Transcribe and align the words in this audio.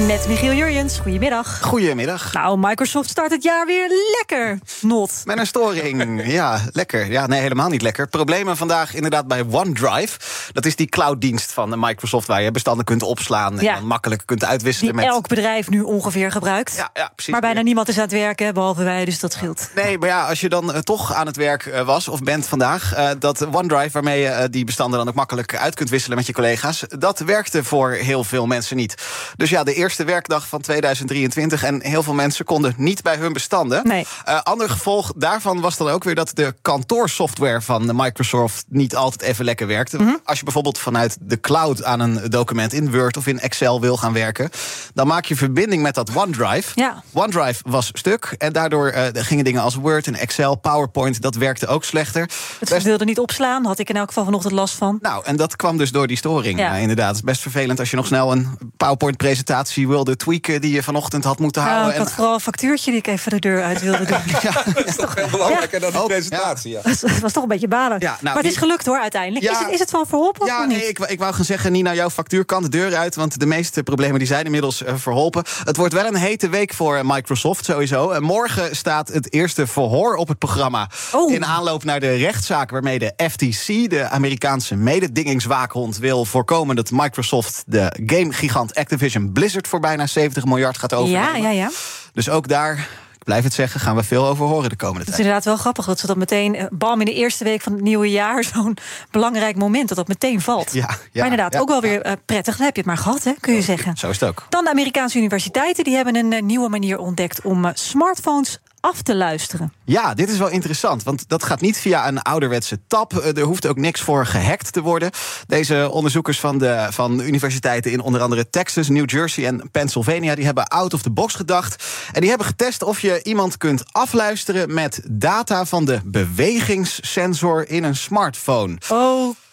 Met 0.00 0.28
Michiel 0.28 0.52
Jurjens, 0.52 0.98
goedemiddag. 0.98 1.60
Goedemiddag. 1.62 2.32
Nou, 2.32 2.58
Microsoft 2.58 3.10
start 3.10 3.30
het 3.30 3.42
jaar 3.42 3.66
weer 3.66 3.88
lekker. 4.18 4.58
Not. 4.80 5.22
Met 5.24 5.38
een 5.38 5.46
storing. 5.46 6.26
Ja, 6.26 6.60
lekker. 6.72 7.10
Ja, 7.10 7.26
nee, 7.26 7.40
helemaal 7.40 7.68
niet 7.68 7.82
lekker. 7.82 8.08
Problemen 8.08 8.56
vandaag 8.56 8.94
inderdaad 8.94 9.26
bij 9.26 9.44
OneDrive. 9.50 10.18
Dat 10.52 10.66
is 10.66 10.76
die 10.76 10.86
clouddienst 10.86 11.52
van 11.52 11.74
Microsoft 11.80 12.26
waar 12.26 12.42
je 12.42 12.50
bestanden 12.50 12.84
kunt 12.84 13.02
opslaan 13.02 13.56
Ja. 13.60 13.72
en 13.72 13.78
dan 13.78 13.86
makkelijk 13.86 14.22
kunt 14.24 14.44
uitwisselen 14.44 14.92
Die 14.92 15.02
met. 15.02 15.12
elk 15.12 15.28
bedrijf 15.28 15.68
nu 15.68 15.80
ongeveer 15.80 16.30
gebruikt. 16.30 16.76
Ja, 16.76 16.90
ja, 16.94 17.10
precies. 17.14 17.32
maar 17.32 17.40
bijna 17.40 17.60
niemand 17.60 17.88
is 17.88 17.96
aan 17.96 18.02
het 18.02 18.12
werken, 18.12 18.54
behalve 18.54 18.82
wij, 18.84 19.04
dus 19.04 19.20
dat 19.20 19.32
scheelt. 19.32 19.68
Nee, 19.74 19.98
maar 19.98 20.08
ja, 20.08 20.28
als 20.28 20.40
je 20.40 20.48
dan 20.48 20.72
eh, 20.72 20.80
toch 20.80 21.14
aan 21.14 21.26
het 21.26 21.36
werk 21.36 21.66
eh, 21.66 21.86
was 21.86 22.08
of 22.08 22.20
bent 22.20 22.46
vandaag, 22.46 22.94
eh, 22.94 23.10
dat 23.18 23.46
OneDrive, 23.46 23.90
waarmee 23.92 24.20
je 24.20 24.48
die 24.50 24.64
bestanden 24.64 24.98
dan 24.98 25.08
ook 25.08 25.14
makkelijk 25.14 25.56
uit 25.56 25.74
kunt 25.74 25.90
wisselen 25.90 26.16
met 26.16 26.26
je 26.26 26.32
collega's, 26.32 26.84
dat 26.98 27.18
werkte 27.18 27.64
voor 27.64 27.90
heel 27.90 28.24
veel 28.24 28.46
mensen 28.46 28.76
niet. 28.76 28.94
Dus 29.36 29.50
ja, 29.50 29.64
de 29.64 29.72
eerste 29.72 29.84
werkdag 29.94 30.48
van 30.48 30.60
2023 30.60 31.62
en 31.62 31.82
heel 31.82 32.02
veel 32.02 32.14
mensen 32.14 32.44
konden 32.44 32.74
niet 32.76 33.02
bij 33.02 33.16
hun 33.16 33.32
bestanden. 33.32 33.86
Nee. 33.88 34.06
Eh, 34.24 34.40
ander 34.42 34.70
gevolg 34.70 35.12
daarvan 35.16 35.60
was 35.60 35.76
dan 35.76 35.88
ook 35.88 36.04
weer 36.04 36.14
dat 36.14 36.30
de 36.34 36.54
kantoorsoftware 36.62 37.60
van 37.62 37.90
Microsoft 37.96 38.64
niet 38.68 38.96
altijd 38.96 39.22
even 39.30 39.44
lekker 39.44 39.66
werkte. 39.66 39.96
Mhm. 39.96 40.14
Als 40.24 40.38
je 40.38 40.44
bijvoorbeeld 40.44 40.78
vanuit 40.78 41.16
de 41.20 41.40
cloud 41.40 41.84
aan 41.84 42.00
een 42.00 42.30
document 42.30 42.72
in 42.72 42.90
Word 42.92 43.16
of 43.16 43.26
in 43.26 43.40
Excel 43.40 43.80
wil 43.80 43.96
gaan 43.96 44.12
werken, 44.12 44.50
dan 44.94 45.06
maak 45.06 45.24
je 45.24 45.36
verbinding 45.36 45.82
met 45.82 45.94
dat 45.94 46.10
OneDrive. 46.16 46.70
Ja. 46.74 47.02
OneDrive 47.12 47.62
was 47.66 47.90
stuk 47.92 48.34
en 48.38 48.52
daardoor 48.52 48.88
eh, 48.88 49.04
gingen 49.12 49.44
dingen 49.44 49.62
als 49.62 49.74
Word 49.74 50.06
en 50.06 50.14
Excel, 50.14 50.54
PowerPoint, 50.54 51.20
dat 51.22 51.34
werkte 51.34 51.66
ook 51.66 51.84
slechter. 51.84 52.30
Het 52.60 52.68
Best- 52.68 52.84
wilde 52.86 53.04
niet 53.04 53.18
opslaan, 53.18 53.64
had 53.64 53.78
ik 53.78 53.88
in 53.88 53.96
elk 53.96 54.06
geval 54.08 54.24
vanochtend 54.24 54.52
last 54.54 54.74
van. 54.74 54.98
nou, 55.00 55.24
en 55.24 55.36
dat 55.36 55.56
kwam 55.56 55.76
dus 55.76 55.90
door 55.92 56.06
die 56.06 56.16
storing. 56.16 56.58
Ja. 56.58 56.74
eh, 56.74 56.80
inderdaad, 56.80 57.06
het 57.08 57.16
is 57.16 57.22
best 57.22 57.40
vervelend 57.40 57.78
als 57.78 57.90
je 57.90 57.96
nog 57.96 58.06
snel 58.06 58.32
een 58.32 58.58
PowerPoint-presentatie 58.76 59.75
wilde 59.84 60.16
tweaken 60.16 60.60
die 60.60 60.72
je 60.72 60.82
vanochtend 60.82 61.24
had 61.24 61.38
moeten 61.38 61.62
Nou, 61.62 61.74
houden. 61.74 61.94
ik 61.96 62.02
had 62.06 62.12
vooral 62.12 62.34
een 62.34 62.40
factuurtje 62.40 62.90
die 62.90 63.00
ik 63.00 63.06
even 63.06 63.30
de 63.30 63.38
deur 63.38 63.62
uit 63.62 63.80
wilde 63.80 64.04
doen. 64.04 64.18
Dat 64.74 64.86
is 64.86 64.96
toch 64.96 65.12
veel 65.12 65.28
belangrijker 65.30 65.80
dan 65.80 65.90
die 65.90 66.00
Oh, 66.00 66.06
presentatie. 66.06 66.70
Ja. 66.70 66.80
Het 66.82 67.20
was 67.20 67.32
toch 67.32 67.42
een 67.42 67.48
beetje 67.48 67.68
balen. 67.68 67.96
Ja, 68.00 68.10
nou, 68.10 68.18
maar 68.22 68.34
het 68.36 68.44
is 68.44 68.50
die- 68.50 68.58
gelukt 68.60 68.86
hoor, 68.86 68.98
uiteindelijk. 69.00 69.44
Ja. 69.44 69.50
is, 69.52 69.58
het, 69.58 69.68
is 69.72 69.78
het 69.78 69.90
van 69.90 70.06
verholpen 70.06 70.46
Ja, 70.46 70.60
of 70.60 70.66
niet? 70.66 70.76
nee, 70.78 70.88
ik, 70.88 70.98
wou- 70.98 71.10
ik 71.10 71.18
wou 71.18 71.34
gaan 71.34 71.44
zeggen, 71.44 71.72
Nina, 71.72 71.94
jouw 71.94 72.10
factuur 72.10 72.44
kan 72.44 72.62
de 72.62 72.68
deur 72.68 72.96
uit. 72.96 73.14
Want 73.14 73.38
de 73.40 73.46
meeste 73.46 73.82
problemen 73.82 74.18
die 74.18 74.28
zijn 74.28 74.44
inmiddels 74.44 74.82
eh, 74.84 74.94
verholpen. 74.96 75.44
Het 75.64 75.76
wordt 75.76 75.92
wel 75.94 76.06
een 76.06 76.14
hete 76.16 76.48
week 76.48 76.74
voor 76.74 76.96
eh, 76.96 77.02
Microsoft 77.04 77.64
sowieso. 77.64 78.10
En 78.10 78.22
morgen 78.22 78.76
staat 78.76 79.08
het 79.08 79.32
eerste 79.32 79.66
verhoor 79.66 80.14
op 80.16 80.28
het 80.28 80.38
programma. 80.38 80.90
Oh. 81.12 81.32
In 81.32 81.44
aanloop 81.44 81.84
naar 81.84 82.00
de 82.00 82.14
rechtszaak 82.14 82.70
waarmee 82.70 82.98
de 82.98 83.12
FTC, 83.30 83.90
de 83.90 84.08
Amerikaanse 84.08 84.76
mededingingswaakhond, 84.76 85.98
wil 85.98 86.24
voorkomen 86.24 86.76
dat 86.76 86.90
Microsoft 86.90 87.62
de 87.66 87.92
gamegigant 88.06 88.74
Activision 88.74 89.32
Blizzard 89.32 89.65
voor 89.66 89.80
bijna 89.80 90.06
70 90.06 90.44
miljard 90.44 90.78
gaat 90.78 90.94
overnemen. 90.94 91.42
ja, 91.42 91.48
ja, 91.48 91.50
ja. 91.50 91.70
Dus 92.12 92.28
ook 92.28 92.48
daar. 92.48 92.88
Ik 93.14 93.32
blijf 93.32 93.44
het 93.44 93.54
zeggen, 93.54 93.80
gaan 93.80 93.96
we 93.96 94.02
veel 94.02 94.26
over 94.26 94.46
horen 94.46 94.68
de 94.70 94.76
komende 94.76 94.98
Het 95.00 95.08
is 95.08 95.14
tijd. 95.14 95.26
inderdaad 95.26 95.44
wel 95.44 95.56
grappig 95.56 95.84
dat 95.86 95.98
ze 95.98 96.06
dat 96.06 96.16
meteen, 96.16 96.54
eh, 96.54 96.66
bam, 96.70 97.00
in 97.00 97.06
de 97.06 97.14
eerste 97.14 97.44
week 97.44 97.62
van 97.62 97.72
het 97.72 97.82
nieuwe 97.82 98.10
jaar, 98.10 98.44
zo'n 98.54 98.76
belangrijk 99.10 99.56
moment, 99.56 99.88
dat 99.88 99.96
dat 99.96 100.08
meteen 100.08 100.40
valt. 100.40 100.72
Ja, 100.72 100.80
ja, 100.80 100.96
maar 101.12 101.22
inderdaad, 101.22 101.52
ja, 101.52 101.58
ook 101.58 101.68
wel 101.68 101.80
weer 101.80 102.02
eh, 102.02 102.12
prettig. 102.26 102.56
Dan 102.56 102.64
heb 102.66 102.74
je 102.74 102.80
het 102.80 102.90
maar 102.90 102.98
gehad, 102.98 103.24
hè, 103.24 103.32
kun 103.40 103.54
je 103.54 103.62
zeggen. 103.62 103.96
Zo 103.96 104.08
is 104.10 104.20
het 104.20 104.28
ook. 104.28 104.46
Dan 104.48 104.64
de 104.64 104.70
Amerikaanse 104.70 105.18
universiteiten, 105.18 105.84
die 105.84 105.94
hebben 105.94 106.16
een 106.16 106.32
eh, 106.32 106.42
nieuwe 106.42 106.68
manier 106.68 106.98
ontdekt 106.98 107.40
om 107.42 107.70
smartphones 107.74 108.58
af 108.86 109.02
te 109.02 109.14
luisteren. 109.16 109.72
Ja, 109.84 110.14
dit 110.14 110.28
is 110.28 110.38
wel 110.38 110.48
interessant, 110.48 111.02
want 111.02 111.28
dat 111.28 111.42
gaat 111.44 111.60
niet 111.60 111.78
via 111.78 112.08
een 112.08 112.22
ouderwetse 112.22 112.78
tap. 112.86 113.18
Eh, 113.18 113.36
Er 113.36 113.42
hoeft 113.42 113.66
ook 113.66 113.76
niks 113.76 114.00
voor 114.00 114.26
gehackt 114.26 114.72
te 114.72 114.80
worden. 114.80 115.10
Deze 115.46 115.88
onderzoekers 115.92 116.40
van 116.40 116.58
de 116.58 116.86
van 116.90 117.20
universiteiten 117.20 117.92
in 117.92 118.00
onder 118.00 118.20
andere 118.20 118.50
Texas, 118.50 118.88
New 118.88 119.10
Jersey 119.10 119.46
en 119.46 119.70
Pennsylvania... 119.70 120.34
die 120.34 120.44
hebben 120.44 120.66
out 120.66 120.94
of 120.94 121.02
the 121.02 121.10
box 121.10 121.34
gedacht. 121.34 121.84
En 122.12 122.20
die 122.20 122.28
hebben 122.28 122.46
getest 122.46 122.82
of 122.82 123.00
je 123.00 123.20
iemand 123.22 123.56
kunt 123.56 123.82
afluisteren... 123.92 124.74
met 124.74 125.00
data 125.04 125.64
van 125.64 125.84
de 125.84 126.00
bewegingssensor 126.04 127.68
in 127.70 127.84
een 127.84 127.96
smartphone. 127.96 128.76
Oké. 128.88 129.45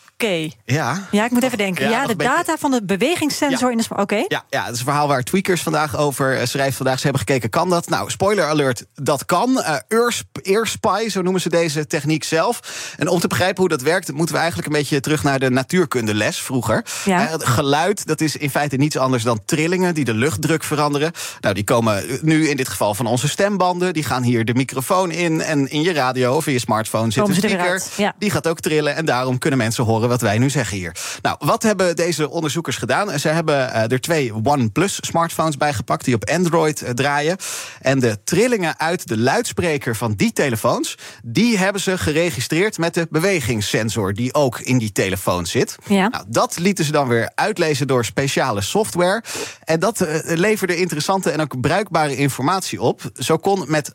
Ja, 0.65 1.07
Ja, 1.11 1.25
ik 1.25 1.31
moet 1.31 1.43
even 1.43 1.57
denken. 1.57 1.89
Ja, 1.89 2.05
de 2.07 2.15
beetje- 2.15 2.33
data 2.35 2.57
van 2.57 2.71
de 2.71 2.83
bewegingssensor 2.83 3.67
Ja. 3.71 3.77
in 3.77 3.77
de. 3.89 3.95
Oké. 4.01 4.23
Ja, 4.27 4.43
ja, 4.49 4.63
het 4.63 4.73
is 4.73 4.79
een 4.79 4.85
verhaal 4.85 5.07
waar 5.07 5.23
tweakers 5.23 5.61
vandaag 5.61 5.97
over 5.97 6.37
eh, 6.39 6.45
schrijft. 6.45 6.77
Vandaag 6.77 6.97
ze 6.97 7.03
hebben 7.03 7.21
gekeken, 7.27 7.49
kan 7.49 7.69
dat? 7.69 7.89
Nou, 7.89 8.09
spoiler 8.09 8.45
alert, 8.45 8.85
dat 8.95 9.25
kan. 9.25 9.61
Eh 9.61 9.75
Earsp- 9.87 10.37
Earspy, 10.41 11.09
zo 11.09 11.21
noemen 11.21 11.41
ze 11.41 11.49
deze 11.49 11.87
techniek 11.87 12.23
zelf. 12.23 12.59
En 12.97 13.07
om 13.07 13.19
te 13.19 13.27
begrijpen 13.27 13.59
hoe 13.59 13.69
dat 13.69 13.81
werkt... 13.81 14.11
moeten 14.11 14.33
we 14.35 14.41
eigenlijk 14.41 14.71
een 14.71 14.77
beetje 14.79 14.99
terug 14.99 15.23
naar 15.23 15.39
de 15.39 15.49
natuurkundeles 15.49 16.37
vroeger. 16.41 16.85
Ja. 17.05 17.25
Eh, 17.25 17.31
het 17.31 17.45
geluid, 17.45 18.07
dat 18.07 18.21
is 18.21 18.35
in 18.37 18.49
feite 18.49 18.75
niets 18.75 18.97
anders 18.97 19.23
dan 19.23 19.39
trillingen... 19.45 19.93
die 19.93 20.05
de 20.05 20.13
luchtdruk 20.13 20.63
veranderen. 20.63 21.11
Nou, 21.41 21.53
die 21.53 21.63
komen 21.63 22.03
nu 22.21 22.47
in 22.49 22.57
dit 22.57 22.69
geval 22.69 22.93
van 22.93 23.05
onze 23.05 23.27
stembanden. 23.29 23.93
Die 23.93 24.03
gaan 24.03 24.23
hier 24.23 24.45
de 24.45 24.53
microfoon 24.53 25.11
in. 25.11 25.41
En 25.41 25.69
in 25.69 25.81
je 25.81 25.93
radio 25.93 26.35
of 26.35 26.47
in 26.47 26.53
je 26.53 26.59
smartphone 26.59 27.11
zit 27.11 27.23
een 27.27 27.29
er 27.29 27.35
speaker. 27.35 27.81
ja. 27.97 28.13
Die 28.19 28.31
gaat 28.31 28.47
ook 28.47 28.59
trillen 28.59 28.95
en 28.95 29.05
daarom 29.05 29.37
kunnen 29.37 29.59
mensen 29.59 29.83
horen 29.83 30.09
wat 30.13 30.21
wij 30.21 30.37
nu 30.37 30.49
zeggen 30.49 30.77
hier. 30.77 30.95
Nou, 31.21 31.35
wat 31.39 31.63
hebben 31.63 31.95
deze 31.95 32.29
onderzoekers 32.29 32.77
gedaan? 32.77 33.19
Ze 33.19 33.27
hebben 33.27 33.73
eh, 33.73 33.91
er 33.91 34.01
twee 34.01 34.33
OnePlus 34.43 34.97
smartphones 35.01 35.57
bijgepakt 35.57 36.05
die 36.05 36.15
op 36.15 36.29
Android 36.29 36.81
eh, 36.81 36.91
draaien. 36.91 37.37
En 37.81 37.99
de 37.99 38.23
trillingen 38.23 38.79
uit 38.79 39.07
de 39.07 39.17
luidspreker 39.17 39.95
van 39.95 40.13
die 40.13 40.33
telefoons, 40.33 40.97
die 41.23 41.57
hebben 41.57 41.81
ze 41.81 41.97
geregistreerd 41.97 42.77
met 42.77 42.93
de 42.93 43.07
bewegingssensor 43.09 44.13
die 44.13 44.33
ook 44.33 44.59
in 44.59 44.77
die 44.77 44.91
telefoon 44.91 45.45
zit. 45.45 45.75
Ja. 45.85 46.07
Nou, 46.07 46.23
dat 46.27 46.59
lieten 46.59 46.85
ze 46.85 46.91
dan 46.91 47.07
weer 47.07 47.31
uitlezen 47.35 47.87
door 47.87 48.05
speciale 48.05 48.61
software. 48.61 49.23
En 49.63 49.79
dat 49.79 50.01
eh, 50.01 50.37
leverde 50.37 50.75
interessante 50.75 51.31
en 51.31 51.41
ook 51.41 51.61
bruikbare 51.61 52.15
informatie 52.15 52.81
op. 52.81 53.01
Zo 53.13 53.37
kon 53.37 53.63
met 53.67 53.91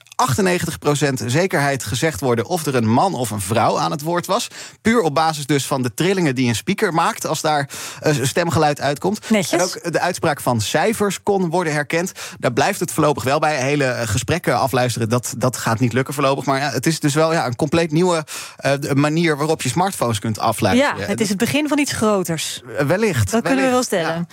98% 1.21 1.27
zekerheid 1.27 1.85
gezegd 1.85 2.21
worden 2.21 2.47
of 2.47 2.67
er 2.67 2.75
een 2.75 2.91
man 2.91 3.15
of 3.15 3.31
een 3.31 3.41
vrouw 3.41 3.79
aan 3.79 3.91
het 3.91 4.03
woord 4.03 4.27
was. 4.27 4.49
Puur 4.83 5.01
op 5.01 5.15
basis 5.15 5.47
dus 5.47 5.67
van 5.67 5.83
de 5.83 5.95
trillingen 5.99 6.35
die 6.35 6.49
een 6.49 6.55
speaker 6.55 6.95
maakt 6.95 7.27
als 7.27 7.41
daar 7.41 7.69
eh, 8.01 8.15
stemgeluid 8.23 8.81
uitkomt. 8.81 9.31
Netjes. 9.31 9.53
En 9.53 9.61
ook 9.67 9.93
de 9.93 10.01
uitspraak 10.01 10.41
van 10.41 10.61
cijfers 10.61 11.23
kon 11.23 11.51
worden 11.51 11.73
herkend. 11.73 12.13
Daar 12.39 12.53
blijft 12.53 12.81
het 12.81 12.93
voorlopig 12.93 13.23
wel 13.25 13.39
bij. 13.39 13.57
Hele 13.57 13.85
eh, 13.85 14.09
gesprekken 14.09 14.59
afluisteren, 14.59 15.09
dat, 15.09 15.35
dat 15.39 15.57
gaat 15.57 15.81
niet 15.81 15.93
lukken 15.93 16.15
voorlopig. 16.15 16.45
Maar 16.45 16.61
ja, 16.61 16.71
het 16.71 16.87
is 16.87 17.01
dus 17.01 17.15
wel 17.15 17.33
ja, 17.33 17.47
een 17.47 17.57
compleet 17.57 17.91
nieuwe 17.93 18.25
eh, 18.57 18.73
manier 18.95 19.37
waarop 19.37 19.63
je 19.63 19.69
smartphones 19.69 20.19
kunt 20.19 20.37
Ja, 20.37 20.43
afluisteren. 20.43 21.07
het 21.09 21.21
is 21.21 21.29
het 21.29 21.39
begin 21.39 21.69
van 21.69 21.79
iets 21.79 21.93
groters. 21.93 22.63
Wellicht. 22.87 23.31
Dat 23.31 23.43
kunnen 23.43 23.65
we 23.65 23.71
wel 23.71 23.83
stellen. 23.83 24.27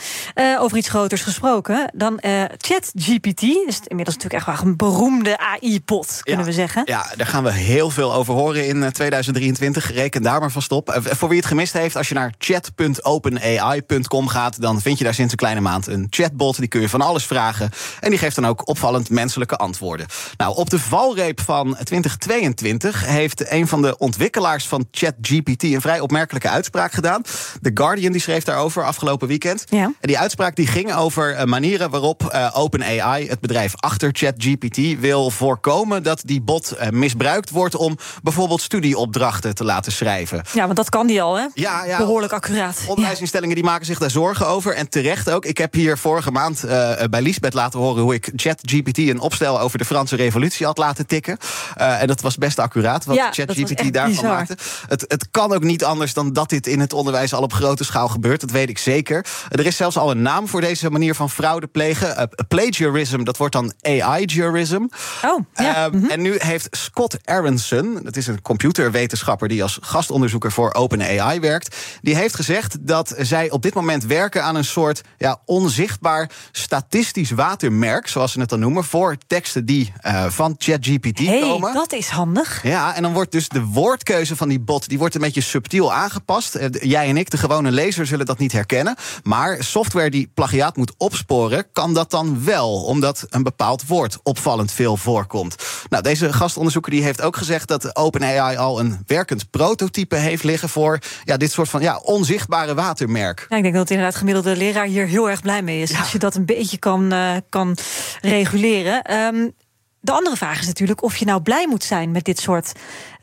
Over 0.60 0.78
iets 0.78 0.90
groters 0.90 1.22
gesproken. 1.22 1.92
Dan 1.94 2.20
eh 2.20 2.44
ChatGPT. 2.58 3.42
Is 3.42 3.80
inmiddels 3.88 4.16
natuurlijk 4.18 4.34
echt 4.34 4.46
wel 4.46 4.68
een 4.68 4.76
beroemde 4.78 5.38
AI-pot, 5.38 6.20
kunnen 6.24 6.42
Ja. 6.46 6.52
we 6.52 6.56
zeggen. 6.56 6.82
Ja, 6.86 7.06
daar 7.16 7.28
gaan 7.28 7.44
we 7.44 7.52
heel 7.52 7.90
veel 7.90 8.14
over 8.14 8.34
horen 8.34 8.68
in 8.68 8.84
eh, 8.84 8.90
2023. 8.90 9.92
Reken 9.94 10.22
daar 10.22 10.40
maar 10.40 10.52
vast 10.52 10.72
op. 10.72 10.90
Eh, 10.90 11.02
Voor 11.16 11.30
wie 11.30 11.38
het 11.38 11.48
gemist 11.56 11.74
heeft, 11.74 11.96
als 11.96 12.08
je 12.08 12.14
naar 12.14 12.34
chat.openai.com 12.38 14.28
gaat... 14.28 14.62
dan 14.62 14.82
vind 14.82 14.98
je 14.98 15.04
daar 15.04 15.14
sinds 15.14 15.32
een 15.32 15.38
kleine 15.38 15.62
maand 15.62 15.88
een 15.88 16.08
chatbot. 16.10 16.58
Die 16.58 16.68
kun 16.68 16.82
je 16.82 16.90
van 16.90 17.02
alles 17.02 17.26
vragen. 17.26 17.70
En 18.00 18.10
die 18.10 18.20
geeft 18.20 18.36
dan 18.36 18.48
ook 18.48 18.68
opvallend 18.68 19.10
menselijke 19.10 19.56
antwoorden. 19.56 20.06
Nou, 20.38 20.56
op 20.56 20.70
de 20.70 20.80
valreep 20.80 21.42
van 21.42 21.78
2022 21.84 23.06
heeft 23.06 23.52
een 23.52 23.68
van 23.68 23.82
de 23.82 23.98
ontwikkelaars 23.98 24.68
van 24.68 24.88
ChatGPT... 24.92 25.64
een 25.64 25.82
vrij 25.82 26.00
opmerkelijke 26.00 26.50
uitspraak 26.50 26.92
gedaan. 26.92 27.22
The 27.62 27.72
Guardian 27.74 28.12
die 28.12 28.22
schreef 28.22 28.44
daarover 28.44 28.84
afgelopen 28.84 29.28
weekend. 29.28 29.64
Ja. 29.70 29.84
En 29.84 30.08
die 30.08 30.20
uitspraak 30.20 30.56
die 30.56 30.68
ging 30.68 30.94
over 30.94 31.34
eh, 31.34 31.46
manieren 31.46 31.90
waarop 31.90 32.26
eh, 32.26 32.52
OpenAI, 32.54 33.28
het 33.28 33.40
bedrijf 33.40 33.74
achter 33.76 34.10
ChatGPT, 34.14 35.00
wil 35.00 35.30
voorkomen 35.30 36.04
dat 36.04 36.22
die 36.26 36.42
bot 36.42 36.72
eh, 36.72 36.90
misbruikt 36.90 37.50
wordt 37.50 37.76
om 37.76 37.98
bijvoorbeeld 38.24 38.62
studieopdrachten 38.62 39.56
te 39.56 39.64
laten 39.64 39.92
schrijven. 39.92 40.44
Ja, 40.54 40.66
want 40.66 40.76
dat 40.78 40.90
kan 40.90 41.08
die 41.08 41.22
al, 41.22 41.36
hè? 41.36 41.45
Ja, 41.54 41.86
ja. 41.86 41.98
Behoorlijk 41.98 42.34
accuraat. 42.34 42.82
Onderwijsinstellingen 42.88 43.56
die 43.56 43.64
maken 43.64 43.86
zich 43.86 44.00
daar 44.00 44.12
zorgen 44.12 44.48
over. 44.48 44.74
En 44.74 44.90
terecht 44.90 45.30
ook. 45.30 45.46
Ik 45.46 45.58
heb 45.58 45.74
hier 45.74 45.98
vorige 45.98 46.32
maand 46.32 46.64
eh, 46.64 46.92
bij 47.10 47.22
Liesbeth 47.22 47.54
laten 47.54 47.80
horen 47.80 48.04
hoe 48.04 48.14
ik 48.14 48.32
ChatGPT 48.36 48.98
een 48.98 49.20
opstel 49.20 49.60
over 49.60 49.78
de 49.78 49.86
Franse 49.86 50.16
revolutie 50.16 50.66
had 50.66 50.78
laten 50.78 51.08
tikken. 51.08 51.38
Eh, 51.76 52.02
en 52.02 52.08
dat 52.08 52.22
was 52.22 52.38
best 52.38 52.60
accuraat 52.60 53.06
wat 53.06 53.16
Ja, 53.16 53.32
ChatGPT 53.32 53.94
daarvan 53.94 54.12
bizar. 54.12 54.30
maakte. 54.30 54.58
Het, 54.88 55.06
het 55.08 55.28
kan 55.32 55.54
ook 55.54 55.64
niet 55.64 55.84
anders 55.84 56.14
dan 56.14 56.34
dat 56.34 56.50
dit 56.50 56.68
in 56.68 56.80
het 56.80 56.94
onderwijs 56.94 57.34
al 57.34 57.42
op 57.42 57.54
grote 57.54 57.84
schaal 57.84 58.08
gebeurt. 58.08 58.42
Dat 58.42 58.52
weet 58.52 58.70
ik 58.70 58.78
zeker. 58.78 59.26
Er 59.50 59.66
is 59.66 59.76
zelfs 59.76 59.98
al 59.98 60.12
een 60.12 60.22
naam 60.22 60.48
voor 60.48 60.62
deze 60.62 60.90
manier 60.90 61.16
van 61.16 61.30
fraude 61.30 61.68
plegen. 61.68 62.18
Eh, 62.18 62.24
plagiarism, 62.48 63.24
dat 63.24 63.38
wordt 63.38 63.54
dan 63.54 63.74
AI-jurism. 63.82 64.86
Oh, 65.26 65.40
ja. 65.54 65.76
Ehm, 65.86 66.06
En 66.06 66.22
nu 66.22 66.36
heeft 66.38 66.68
Scott 66.72 67.18
Aronson, 67.24 68.00
dat 68.04 68.16
is 68.16 68.28
een 68.28 68.42
computerwetenschapper 68.42 69.48
die 69.48 69.64
als 69.64 69.78
gastonderzoeker 69.82 70.52
voor 70.52 70.74
OpenAI 70.74 71.35
Werkt, 71.40 71.76
die 72.02 72.16
heeft 72.16 72.36
gezegd 72.36 72.88
dat 72.88 73.16
zij 73.18 73.52
op 73.52 73.62
dit 73.62 73.74
moment 73.74 74.06
werken 74.06 74.44
aan 74.44 74.56
een 74.56 74.66
soort 74.66 75.02
ja, 75.18 75.42
onzichtbaar 75.46 76.30
statistisch 76.52 77.32
watermerk, 77.32 78.08
zoals 78.08 78.32
ze 78.32 78.40
het 78.40 78.50
dan 78.50 78.60
noemen, 78.60 78.84
voor 78.84 79.18
teksten 79.28 79.66
die 79.66 79.94
uh, 80.06 80.26
van 80.26 80.56
ChatGPT 80.58 81.20
hey, 81.20 81.40
komen. 81.40 81.74
Dat 81.74 81.94
is 81.94 82.08
handig. 82.08 82.64
Ja, 82.64 82.96
en 82.96 83.02
dan 83.02 83.14
wordt 83.14 83.32
dus 83.32 83.50
de 83.50 83.64
woordkeuze 83.64 84.36
van 84.36 84.50
die 84.50 84.60
bot 84.60 84.90
die 84.90 84.98
wordt 84.98 85.16
een 85.16 85.22
beetje 85.22 85.42
subtiel 85.42 85.94
aangepast. 85.94 86.56
Uh, 86.56 86.66
jij 86.72 87.10
en 87.10 87.18
ik, 87.18 87.30
de 87.30 87.38
gewone 87.38 87.72
lezer, 87.72 88.06
zullen 88.06 88.26
dat 88.26 88.38
niet 88.38 88.52
herkennen. 88.52 88.96
Maar 89.24 89.64
software 89.64 90.10
die 90.10 90.32
plagiaat 90.34 90.78
moet 90.78 90.94
opsporen, 90.98 91.66
kan 91.74 91.94
dat 91.94 92.12
dan 92.12 92.44
wel, 92.46 92.84
omdat 92.84 93.26
een 93.30 93.44
bepaald 93.44 93.88
woord 93.88 94.18
opvallend 94.24 94.72
veel 94.72 94.98
voorkomt. 94.98 95.56
Nou, 95.90 96.04
deze 96.04 96.34
gastonderzoeker 96.34 96.92
die 96.92 97.04
heeft 97.04 97.22
ook 97.22 97.38
gezegd 97.38 97.68
dat 97.68 97.96
OpenAI 97.96 98.58
al 98.58 98.80
een 98.80 99.04
werkend 99.06 99.50
prototype 99.50 100.16
heeft 100.16 100.44
liggen 100.44 100.70
voor 100.70 101.00
ja, 101.26 101.38
dit 101.38 101.52
soort 101.52 101.70
van 101.70 101.82
ja, 101.82 101.98
onzichtbare 101.98 102.74
watermerk. 102.74 103.46
Ja, 103.50 103.58
ik 103.58 103.64
denk 103.64 103.76
dat 103.76 103.90
inderdaad 103.90 104.16
gemiddelde 104.16 104.56
leraar 104.56 104.86
hier 104.86 105.08
heel 105.08 105.30
erg 105.30 105.42
blij 105.42 105.62
mee 105.62 105.82
is. 105.82 105.92
Ja. 105.92 106.00
Als 106.00 106.12
je 106.12 106.20
dat 106.20 106.36
een 106.36 106.46
beetje 106.46 106.78
kan, 106.78 107.14
uh, 107.14 107.36
kan 107.50 107.78
reguleren. 108.22 109.14
Um, 109.14 109.54
de 110.00 110.12
andere 110.12 110.36
vraag 110.36 110.60
is 110.60 110.68
natuurlijk 110.68 111.04
of 111.04 111.18
je 111.18 111.26
nou 111.26 111.42
blij 111.42 111.68
moet 111.68 111.84
zijn 111.84 112.12
met 112.12 112.26
dit 112.26 112.40
soort, 112.40 112.72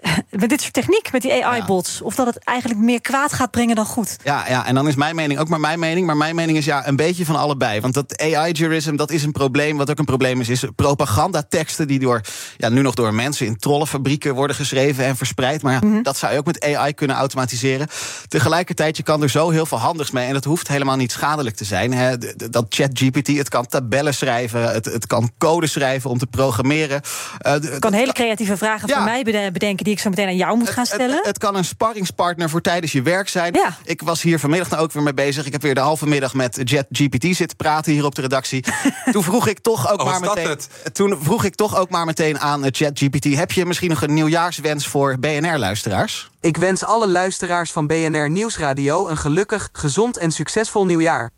met 0.31 0.49
dit 0.49 0.61
soort 0.61 0.73
techniek, 0.73 1.13
met 1.13 1.23
die 1.23 1.45
AI-bots. 1.45 1.99
Ja. 1.99 2.05
Of 2.05 2.15
dat 2.15 2.27
het 2.27 2.39
eigenlijk 2.45 2.81
meer 2.81 3.01
kwaad 3.01 3.33
gaat 3.33 3.51
brengen 3.51 3.77
dan 3.77 3.85
goed. 3.85 4.17
Ja, 4.25 4.49
ja, 4.49 4.67
en 4.67 4.75
dan 4.75 4.89
is 4.89 4.95
mijn 4.95 5.15
mening 5.15 5.41
ook 5.41 5.49
maar 5.49 5.61
mijn 5.61 5.79
mening. 5.79 6.07
Maar 6.07 6.17
mijn 6.17 6.35
mening 6.35 6.59
is 6.59 6.65
ja, 6.65 6.87
een 6.87 6.97
beetje 6.97 7.25
van 7.25 7.37
allebei. 7.37 7.81
Want 7.81 7.95
dat 7.95 8.21
AI-jurism, 8.21 8.97
dat 8.97 9.11
is 9.11 9.23
een 9.23 9.33
probleem. 9.33 9.77
Wat 9.77 9.91
ook 9.91 9.99
een 9.99 10.05
probleem 10.05 10.41
is, 10.41 10.49
is 10.49 10.65
propagandateksten 10.77 11.87
die 11.87 11.99
door, 11.99 12.21
ja, 12.57 12.69
nu 12.69 12.83
nog 12.83 12.95
door 12.95 13.15
mensen 13.15 13.47
in 13.47 13.57
trollenfabrieken 13.57 14.35
worden 14.35 14.57
geschreven 14.57 15.05
en 15.05 15.17
verspreid. 15.17 15.63
Maar 15.63 15.73
ja, 15.73 15.81
mm 15.83 15.93
-hmm. 15.93 16.03
dat 16.03 16.17
zou 16.17 16.33
je 16.33 16.39
ook 16.39 16.47
met 16.47 16.65
AI 16.65 16.93
kunnen 16.93 17.17
automatiseren. 17.17 17.89
Tegelijkertijd, 18.29 18.97
je 18.97 19.03
kan 19.03 19.23
er 19.23 19.31
zo 19.31 19.51
heel 19.51 19.67
veel 19.67 19.79
handigs 19.79 20.11
mee. 20.11 20.27
En 20.27 20.33
dat 20.33 20.45
hoeft 20.45 20.69
helemaal 20.69 20.97
niet 20.97 21.13
schadelijk 21.13 21.57
te 21.57 21.65
zijn. 21.65 21.93
Hè. 21.93 22.19
Dat 22.51 22.67
ChatGPT, 22.69 23.27
het 23.27 23.49
kan 23.49 23.67
tabellen 23.67 24.15
schrijven, 24.15 24.73
het, 24.73 24.85
het 24.85 25.07
kan 25.07 25.31
code 25.39 25.67
schrijven 25.67 26.11
om 26.11 26.19
te 26.19 26.27
programmeren. 26.27 27.01
Uh, 27.47 27.53
het 27.53 27.79
kan 27.79 27.93
hele 27.93 28.13
creatieve 28.13 28.57
vragen 28.57 28.89
voor 28.89 29.03
mij 29.03 29.51
bedenken 29.53 29.85
die 29.85 29.92
ik 29.93 30.01
zo 30.01 30.09
meteen 30.09 30.27
aan 30.27 30.37
jou 30.37 30.59
moet 30.59 30.71
gaan 30.71 30.87
stellen. 30.87 31.07
Het, 31.07 31.17
het, 31.17 31.27
het, 31.27 31.39
kan 31.39 31.57
een 31.57 31.65
sparringspartner 31.65 32.51
voor 32.51 32.61
tijdens 32.61 32.93
je 32.93 33.03
werk 33.03 33.29
zijn. 33.29 33.55
Ja. 33.55 33.77
Ik 33.85 34.03
was 34.03 34.23
hier 34.23 34.39
vanmiddag 34.39 34.71
nou 34.71 34.83
ook 34.83 34.93
weer 34.93 35.03
mee 35.03 35.15
bezig. 35.15 35.47
Ik 35.47 35.53
heb 35.53 35.63
weer 35.63 35.75
de 35.75 35.81
halve 35.81 36.07
middag 36.07 36.35
met 36.35 36.61
JetGPT 36.65 37.37
zitten 37.37 37.57
praten 37.57 37.93
hier 37.93 38.05
op 38.05 38.15
de 38.15 38.21
redactie. 38.21 38.65
toen 39.13 39.23
vroeg 39.23 39.47
ik 39.47 39.59
toch 39.59 39.93
ook 39.93 40.01
oh, 40.01 40.07
maar 40.07 40.21
meteen. 40.21 40.59
Toen 40.93 41.19
vroeg 41.23 41.45
ik 41.45 41.55
toch 41.55 41.77
ook 41.77 41.91
maar 41.91 42.05
meteen 42.05 42.41
aan 42.41 42.65
ChatGPT. 42.71 43.25
Heb 43.25 43.53
je 43.53 43.67
misschien 43.67 43.91
nog 43.91 44.03
een 44.03 44.15
nieuwjaarswens 44.15 44.87
voor 44.87 45.19
BNR-luisteraars? 45.19 46.31
Ik 46.41 46.57
wens 46.57 46.85
alle 46.85 47.09
luisteraars 47.09 47.73
van 47.73 47.87
BNR 47.87 48.31
Nieuwsradio 48.31 49.09
een 49.09 49.17
gelukkig, 49.17 49.69
gezond 49.73 50.17
en 50.17 50.31
succesvol 50.31 50.87
nieuwjaar. 50.87 51.31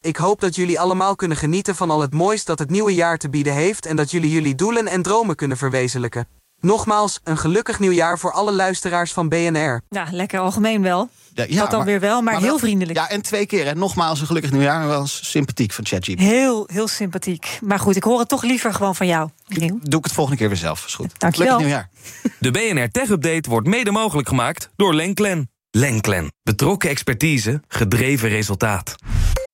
Ik 0.00 0.16
hoop 0.16 0.40
dat 0.40 0.54
jullie 0.54 0.80
allemaal 0.80 1.16
kunnen 1.16 1.36
genieten 1.36 1.74
van 1.74 1.90
al 1.90 2.00
het 2.00 2.12
moois 2.12 2.44
dat 2.44 2.58
het 2.58 2.70
nieuwe 2.70 2.94
jaar 2.94 3.18
te 3.18 3.28
bieden 3.28 3.52
heeft 3.52 3.86
en 3.86 3.96
dat 3.96 4.10
jullie 4.10 4.30
jullie 4.30 4.54
doelen 4.54 4.86
en 4.86 5.02
dromen 5.02 5.36
kunnen 5.36 5.56
verwezenlijken. 5.56 6.26
Nogmaals, 6.62 7.20
een 7.24 7.38
gelukkig 7.38 7.78
nieuwjaar 7.78 8.18
voor 8.18 8.32
alle 8.32 8.52
luisteraars 8.52 9.12
van 9.12 9.28
BNR. 9.28 9.82
Ja, 9.88 10.06
lekker 10.10 10.40
algemeen 10.40 10.82
wel. 10.82 11.08
Ja, 11.34 11.44
ja, 11.48 11.60
dat 11.60 11.70
dan 11.70 11.78
maar, 11.78 11.88
weer 11.88 12.00
wel, 12.00 12.22
maar, 12.22 12.32
maar 12.32 12.40
heel 12.42 12.50
wel, 12.50 12.58
vriendelijk. 12.58 12.98
Ja, 12.98 13.08
en 13.08 13.22
twee 13.22 13.46
keer. 13.46 13.66
En 13.66 13.78
nogmaals 13.78 14.20
een 14.20 14.26
gelukkig 14.26 14.50
nieuwjaar. 14.50 14.82
En 14.82 14.88
wel 14.88 15.06
sympathiek 15.06 15.72
van 15.72 15.86
ChatGPT. 15.86 16.20
Heel, 16.20 16.68
heel 16.72 16.88
sympathiek. 16.88 17.58
Maar 17.62 17.78
goed, 17.78 17.96
ik 17.96 18.02
hoor 18.02 18.18
het 18.18 18.28
toch 18.28 18.42
liever 18.42 18.74
gewoon 18.74 18.94
van 18.94 19.06
jou. 19.06 19.30
Doe 19.82 19.98
ik 19.98 20.04
het 20.04 20.12
volgende 20.12 20.38
keer 20.38 20.48
weer 20.48 20.56
zelf. 20.56 20.86
Is 20.86 20.94
goed. 20.94 21.20
Dankjewel. 21.20 21.58
Gelukkig 21.58 21.88
nieuwjaar. 22.20 22.34
De 22.38 22.50
BNR 22.50 22.90
Tech 22.90 23.08
Update 23.08 23.50
wordt 23.50 23.66
mede 23.66 23.90
mogelijk 23.90 24.28
gemaakt 24.28 24.68
door 24.76 24.94
Lenklen. 24.94 25.50
Lenklen. 25.70 26.32
Betrokken 26.42 26.90
expertise, 26.90 27.62
gedreven 27.68 28.28
resultaat. 28.28 28.94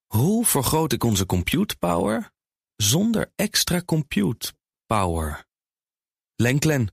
Hoe 0.07 0.47
vergroot 0.47 0.93
ik 0.93 1.05
onze 1.05 1.27
compute 1.27 1.77
power 1.77 2.31
zonder 2.77 3.33
extra 3.37 3.83
compute 3.85 4.53
power? 4.87 5.47
Lenklen, 6.37 6.93